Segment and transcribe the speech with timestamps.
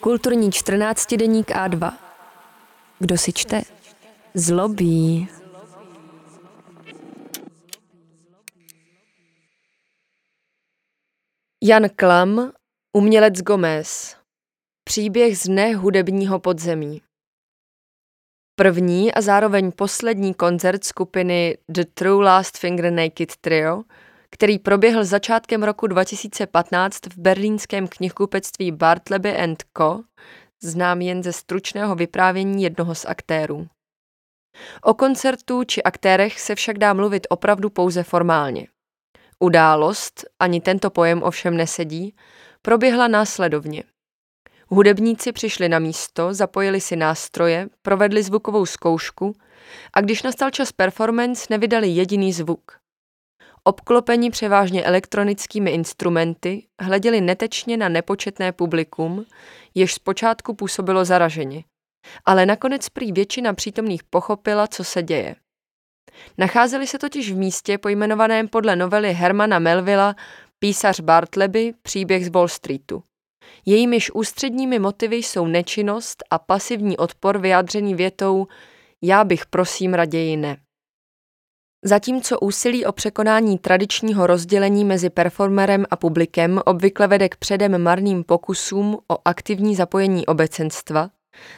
[0.00, 1.92] Kulturní 14 deník A2.
[2.98, 3.62] Kdo si čte?
[4.34, 5.28] Zlobí.
[11.62, 12.52] Jan Klam,
[12.92, 14.16] umělec Gomez.
[14.84, 17.02] Příběh z nehudebního podzemí.
[18.56, 23.82] První a zároveň poslední koncert skupiny The True Last Finger Naked Trio,
[24.34, 29.36] který proběhl začátkem roku 2015 v berlínském knihkupectví Bartleby
[29.78, 30.04] Co.,
[30.62, 33.68] znám jen ze stručného vyprávění jednoho z aktérů.
[34.82, 38.66] O koncertu či aktérech se však dá mluvit opravdu pouze formálně.
[39.38, 42.14] Událost, ani tento pojem ovšem nesedí,
[42.62, 43.82] proběhla následovně.
[44.68, 49.36] Hudebníci přišli na místo, zapojili si nástroje, provedli zvukovou zkoušku
[49.92, 52.83] a když nastal čas performance, nevydali jediný zvuk.
[53.64, 59.24] Obklopeni převážně elektronickými instrumenty, hleděli netečně na nepočetné publikum,
[59.74, 61.64] jež zpočátku působilo zaraženě.
[62.24, 65.36] Ale nakonec prý většina přítomných pochopila, co se děje.
[66.38, 70.14] Nacházeli se totiž v místě pojmenovaném podle novely Hermana Melvilla
[70.58, 73.02] Písař Bartleby, příběh z Wall Streetu.
[73.66, 78.46] Jejímiž ústředními motivy jsou nečinnost a pasivní odpor vyjádřený větou
[79.02, 80.63] já bych prosím raději ne.
[81.86, 88.24] Zatímco úsilí o překonání tradičního rozdělení mezi performerem a publikem obvykle vede k předem marným
[88.24, 91.10] pokusům o aktivní zapojení obecenstva,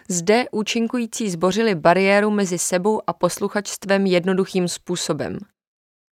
[0.09, 5.39] zde účinkující zbořili bariéru mezi sebou a posluchačstvem jednoduchým způsobem.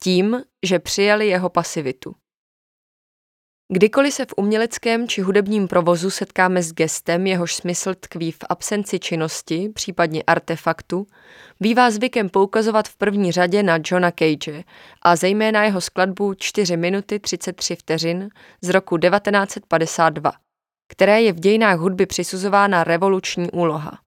[0.03, 2.15] Tím, že přijali jeho pasivitu.
[3.73, 8.99] Kdykoliv se v uměleckém či hudebním provozu setkáme s gestem, jehož smysl tkví v absenci
[8.99, 11.07] činnosti, případně artefaktu,
[11.59, 14.63] bývá zvykem poukazovat v první řadě na Johna Cage
[15.01, 18.29] a zejména jeho skladbu 4 minuty 33 vteřin
[18.61, 20.31] z roku 1952,
[20.91, 23.99] které je v dějinách hudby přisuzována revoluční úloha.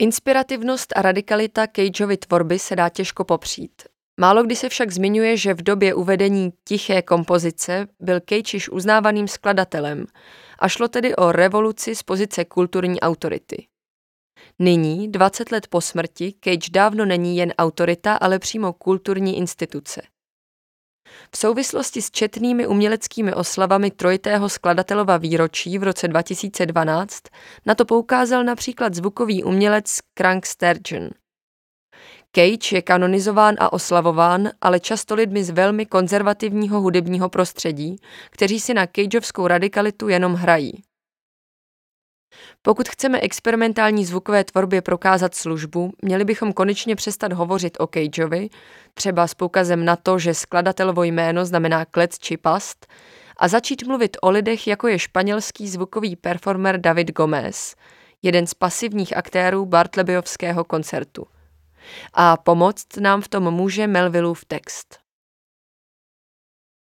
[0.00, 3.89] Inspirativnost a radikalita Cageovy tvorby se dá těžko popřít.
[4.20, 9.28] Málo kdy se však zmiňuje, že v době uvedení tiché kompozice byl Cage již uznávaným
[9.28, 10.06] skladatelem
[10.58, 13.66] a šlo tedy o revoluci z pozice kulturní autority.
[14.58, 20.02] Nyní, 20 let po smrti, Cage dávno není jen autorita, ale přímo kulturní instituce.
[21.34, 27.22] V souvislosti s četnými uměleckými oslavami trojitého skladatelova výročí v roce 2012
[27.66, 31.10] na to poukázal například zvukový umělec Crank Sturgeon.
[32.32, 37.96] Cage je kanonizován a oslavován, ale často lidmi z velmi konzervativního hudebního prostředí,
[38.30, 40.82] kteří si na Cageovskou radikalitu jenom hrají.
[42.62, 48.48] Pokud chceme experimentální zvukové tvorbě prokázat službu, měli bychom konečně přestat hovořit o Cageovi,
[48.94, 52.86] třeba s poukazem na to, že skladatelovo jméno znamená klec či past,
[53.36, 57.74] a začít mluvit o lidech, jako je španělský zvukový performer David Gomez,
[58.22, 61.26] jeden z pasivních aktérů Bartlebyovského koncertu.
[62.12, 64.98] A pomoct nám v tom může Melvillův text.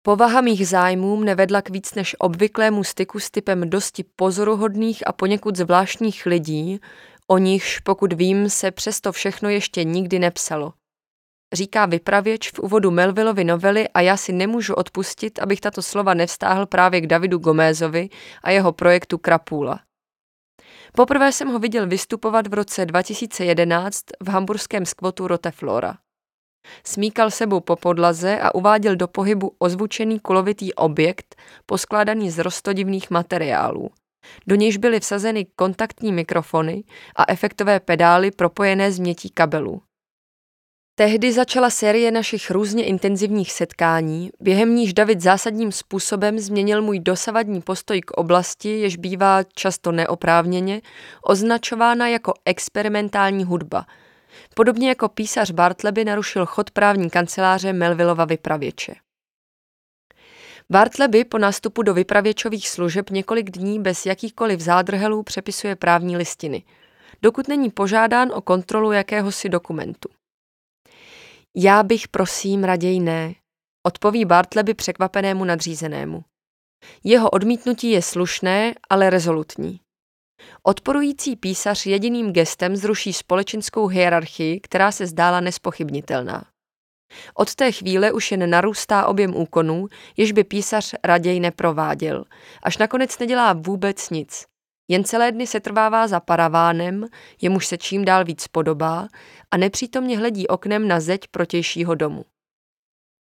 [0.02, 5.12] Povaha mých zájmů mne vedla k víc než obvyklému styku s typem dosti pozoruhodných a
[5.12, 6.80] poněkud zvláštních lidí,
[7.28, 10.74] o nichž, pokud vím, se přesto všechno ještě nikdy nepsalo.
[11.54, 16.66] Říká vypravěč v úvodu Melvillovy novely a já si nemůžu odpustit, abych tato slova nevstáhl
[16.66, 18.10] právě k Davidu Gomézovi
[18.44, 19.80] a jeho projektu Krapůla.
[20.96, 25.98] Poprvé jsem ho viděl vystupovat v roce 2011 v hamburském skvotu Roteflora.
[26.84, 33.90] Smíkal sebou po podlaze a uváděl do pohybu ozvučený kulovitý objekt poskládaný z rostodivných materiálů.
[34.48, 36.84] Do nějž byly vsazeny kontaktní mikrofony
[37.16, 39.82] a efektové pedály propojené z mětí kabelů.
[41.00, 47.62] Tehdy začala série našich různě intenzivních setkání, během níž David zásadním způsobem změnil můj dosavadní
[47.62, 50.82] postoj k oblasti, jež bývá často neoprávněně
[51.24, 53.86] označována jako experimentální hudba–
[54.56, 58.96] Podobně jako písař Bartleby narušil chod právní kanceláře Melvillova vypravěče.
[60.70, 66.64] Bartleby po nástupu do vypravěčových služeb několik dní bez jakýchkoliv zádrhelů přepisuje právní listiny,
[67.22, 70.19] dokud není požádán o kontrolu jakéhosi dokumentu.
[71.62, 73.34] Já bych prosím raději ne,
[73.88, 76.24] odpoví Bartleby překvapenému nadřízenému.
[77.04, 79.80] Jeho odmítnutí je slušné, ale rezolutní.
[80.64, 86.46] Odporující písař jediným gestem zruší společenskou hierarchii, která se zdála nespochybnitelná.
[87.34, 92.26] Od té chvíle už jen narůstá objem úkonů, jež by písař raději neprováděl,
[92.64, 94.46] až nakonec nedělá vůbec nic.
[94.92, 97.06] Jen celé dny se trvává za paravánem,
[97.42, 99.08] jemuž se čím dál víc podobá
[99.52, 102.26] a nepřítomně hledí oknem na zeď protějšího domu.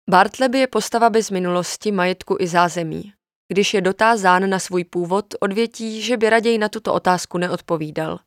[0.10, 3.14] Bartleby je postava bez minulosti, majetku i zázemí.
[3.54, 8.20] když je dotázán na svůj původ, odvětí, že by raději na tuto otázku neodpovídal.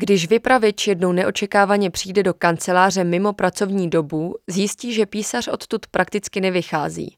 [0.00, 6.40] Když vypravěč jednou neočekávaně přijde do kanceláře mimo pracovní dobu, zjistí, že písař odtud prakticky
[6.40, 7.16] nevychází.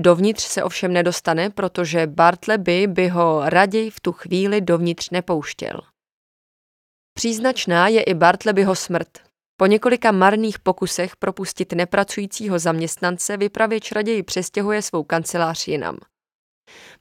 [0.00, 5.80] Dovnitř se ovšem nedostane, protože Bartleby by ho raději v tu chvíli dovnitř nepouštěl.
[7.14, 9.08] Příznačná je i Bartlebyho smrt.
[9.56, 15.98] Po několika marných pokusech propustit nepracujícího zaměstnance vypravěč raději přestěhuje svou kancelář jinam.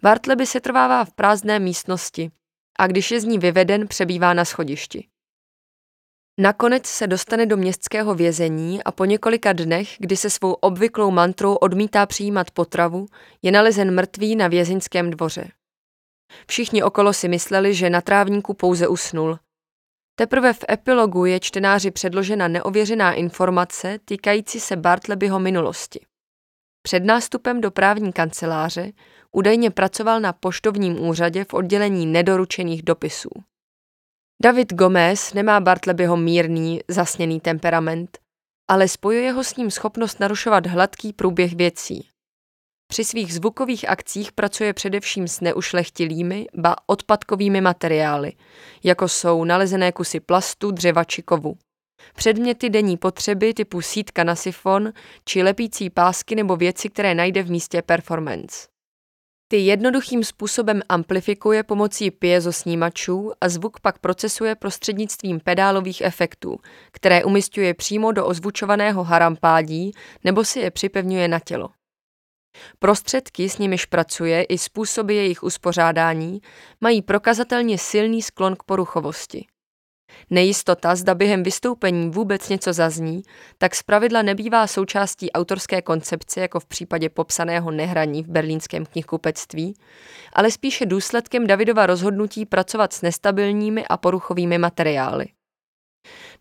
[0.02, 2.32] Bartleby se trvává v prázdné místnosti
[2.80, 5.08] a když je z ní vyveden, přebývá na schodišti.
[6.40, 11.56] Nakonec se dostane do městského vězení a po několika dnech, kdy se svou obvyklou mantrou
[11.56, 13.06] odmítá přijímat potravu,
[13.42, 15.52] je nalezen mrtvý na vězeňském dvoře.
[16.48, 19.40] Všichni okolo si mysleli, že na trávníku pouze usnul.
[20.16, 26.00] Teprve v epilogu je čtenáři předložena neověřená informace týkající se Bartlebyho minulosti.
[26.82, 28.92] Před nástupem do právní kanceláře
[29.32, 33.30] údajně pracoval na poštovním úřadě v oddělení nedoručených dopisů.
[34.44, 38.18] David Gomez nemá Bartlebyho mírný, zasněný temperament,
[38.70, 42.08] ale spojuje ho s ním schopnost narušovat hladký průběh věcí.
[42.88, 48.34] Při svých zvukových akcích pracuje především s neušlechtilými, ba odpadkovými materiály,
[48.84, 51.58] jako jsou nalezené kusy plastu, dřeva či kovu.
[52.16, 54.94] Předměty denní potřeby typu sítka na sifon
[55.26, 58.72] či lepící pásky nebo věci, které najde v místě performance.
[59.52, 66.58] Ty jednoduchým způsobem amplifikuje pomocí piezosnímačů a zvuk pak procesuje prostřednictvím pedálových efektů,
[66.92, 69.92] které umistuje přímo do ozvučovaného harampádí
[70.24, 71.70] nebo si je připevňuje na tělo.
[72.80, 76.42] Prostředky, s nimiž pracuje i způsoby jejich uspořádání,
[76.82, 79.46] mají prokazatelně silný sklon k poruchovosti.
[80.30, 83.22] Nejistota, zda během vystoupení vůbec něco zazní,
[83.58, 89.74] tak zpravidla nebývá součástí autorské koncepce, jako v případě popsaného nehraní v berlínském knihkupectví,
[90.34, 95.26] ale spíše důsledkem Davidova rozhodnutí pracovat s nestabilními a poruchovými materiály.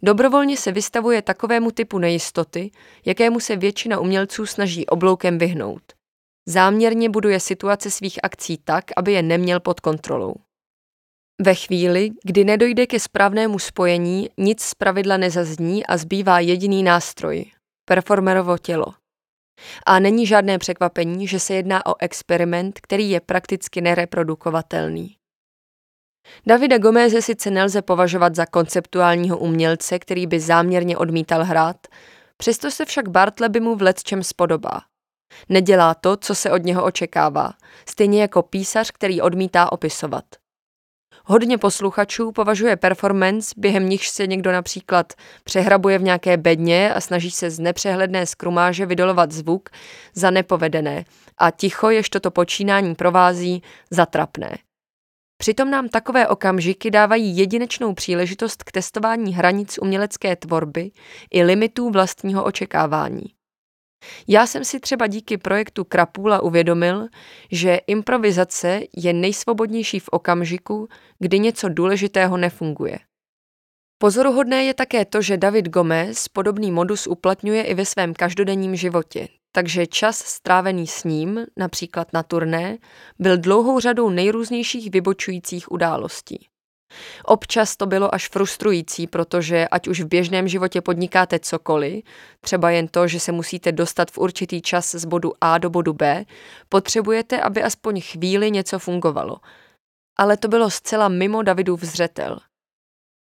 [0.02, 2.70] Dobrovolně se vystavuje takovému typu nejistoty,
[3.04, 5.82] jakému se většina umělců snaží obloukem vyhnout.
[6.48, 10.34] Záměrně buduje situace svých akcí tak, aby je neměl pod kontrolou.
[11.42, 17.44] Ve chvíli, kdy nedojde ke správnému spojení, nic z pravidla nezazní a zbývá jediný nástroj–
[17.84, 18.86] performerovo tělo.
[19.86, 25.16] A není žádné překvapení, že se jedná o experiment, který je prakticky nereprodukovatelný.
[26.46, 31.86] Davida Gomeze sice nelze považovat za konceptuálního umělce, který by záměrně odmítal hrát,
[32.36, 34.80] přesto se však Bartleby mu v letčem spodobá.
[35.48, 37.52] Nedělá to, co se od něho očekává,
[37.88, 40.24] stejně jako písař, který odmítá opisovat.
[41.30, 45.12] Hodně posluchačů považuje performance, během nichž se někdo například
[45.44, 49.68] přehrabuje v nějaké bedně a snaží se z nepřehledné skrumáže vydolovat zvuk,
[50.14, 51.04] za nepovedené
[51.38, 54.58] a ticho, jež toto počínání provází, zatrapné.
[55.36, 60.90] Přitom nám takové okamžiky dávají jedinečnou příležitost k testování hranic umělecké tvorby
[61.30, 63.39] i limitů vlastního očekávání.
[64.28, 67.08] Já jsem si třeba díky projektu Krapula uvědomil,
[67.52, 70.88] že improvizace je nejsvobodnější v okamžiku,
[71.18, 72.98] kdy něco důležitého nefunguje.
[73.98, 79.28] Pozoruhodné je také to, že David Gomez podobný modus uplatňuje i ve svém každodenním životě,
[79.52, 82.78] takže čas strávený s ním, například na turné,
[83.18, 86.49] byl dlouhou řadou nejrůznějších vybočujících událostí.
[87.24, 92.04] Občas to bylo až frustrující, protože ať už v běžném životě podnikáte cokoliv,
[92.40, 95.92] třeba jen to, že se musíte dostat v určitý čas z bodu A do bodu
[95.92, 96.24] B,
[96.68, 99.36] potřebujete, aby aspoň chvíli něco fungovalo.
[100.18, 102.38] Ale to bylo zcela mimo Davidův zřetel.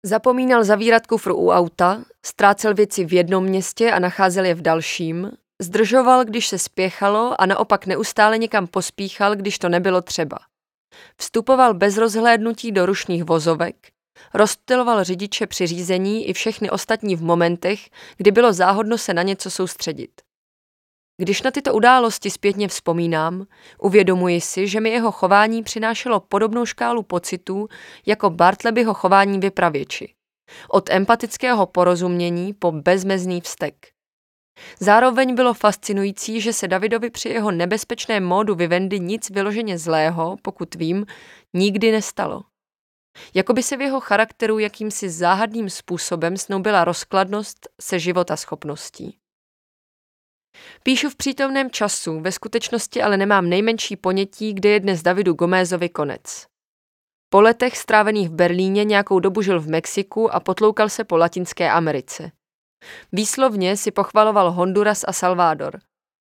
[0.06, 5.32] Zapomínal zavírat kufr u auta, ztrácel věci v jednom městě a nacházel je v dalším,
[5.62, 10.38] zdržoval, když se spěchalo a naopak neustále někam pospíchal, když to nebylo třeba.
[11.18, 13.76] Vstupoval bez rozhlédnutí do rušných vozovek,
[14.34, 17.80] rozptyloval řidiče při řízení i všechny ostatní v momentech,
[18.18, 20.12] kdy bylo záhodno se na něco soustředit.
[21.18, 23.46] Když na tyto události zpětně vzpomínám,
[23.80, 27.68] uvědomuji si, že mi jeho chování přinášelo podobnou škálu pocitů
[28.06, 30.14] jako Bartlebyho chování vypravěči.
[30.70, 33.95] Od empatického porozumění po bezmezný vztek.
[34.80, 40.76] Zároveň bylo fascinující, že se Davidovi při jeho nebezpečném módu Vivendi nic vyloženě zlého, pokud
[40.76, 41.06] vím,
[41.54, 42.44] nikdy nestalo.
[43.34, 49.18] Jakoby se v jeho charakteru jakýmsi záhadným způsobem snoubila rozkladnost se života schopností.
[50.84, 55.90] Píšu v přítomném času, ve skutečnosti ale nemám nejmenší ponětí, kde je dnes Davidu Gomézovi
[55.90, 56.48] konec.
[57.30, 61.72] Po letech strávených v Berlíně nějakou dobu žil v Mexiku a potloukal se po Latinské
[61.72, 62.32] Americe.
[63.12, 65.80] Výslovně si pochvaloval Honduras a Salvador.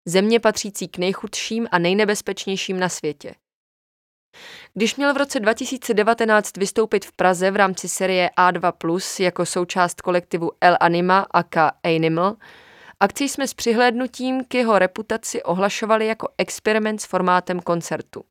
[0.09, 3.35] země patřící k nejchudším a nejnebezpečnějším na světě.
[4.75, 10.50] Když měl v roce 2019 vystoupit v Praze v rámci série A2+, jako součást kolektivu
[10.61, 12.37] El Anima aka Animal,
[13.00, 18.25] akci jsme s přihlédnutím k jeho reputaci ohlašovali jako experiment s formátem koncertu.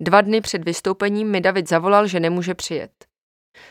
[0.00, 3.05] Dva dny před vystoupením mi David zavolal, že nemůže přijet.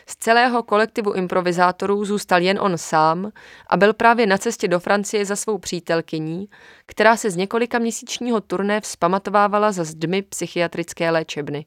[0.08, 3.32] Z celého kolektivu improvizátorů zůstal jen on sám
[3.66, 6.48] a byl právě na cestě do Francie za svou přítelkyní,
[6.86, 11.66] která se z několika měsíčního turné vzpamatovávala za zdmi psychiatrické léčebny.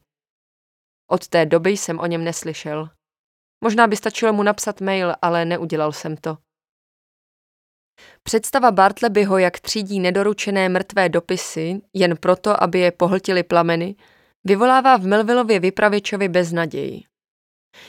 [1.12, 2.90] Od té doby jsem o něm neslyšel.
[3.64, 6.38] Možná by stačilo mu napsat mail, ale neudělal jsem to.
[8.24, 13.96] Představa Bartlebyho, jak třídí nedoručené mrtvé dopisy, jen proto, aby je pohltili plameny,
[14.44, 17.09] vyvolává v Melvillově vypravěčovi beznaději.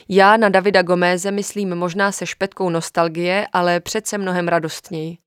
[0.08, 5.18] Já na Davida Goméze myslím možná se špetkou nostalgie, ale přece mnohem radostněji.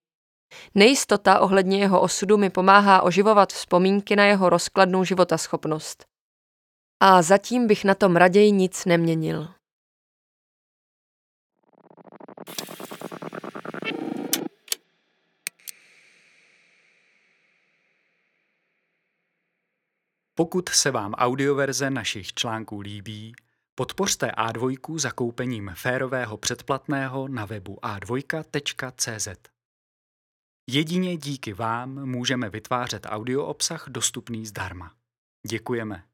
[0.75, 6.05] Nejistota ohledně jeho osudu mi pomáhá oživovat vzpomínky na jeho rozkladnou životaschopnost.
[6.99, 9.47] A zatím bych na tom raději nic neměnil.
[20.35, 23.35] Pokud se vám audioverze našich článků líbí,
[23.75, 29.27] podpořte A2 zakoupením férového předplatného na webu a2.cz.
[30.69, 34.95] Jedině díky vám můžeme vytvářet audio obsah dostupný zdarma.
[35.47, 36.12] Děkujeme.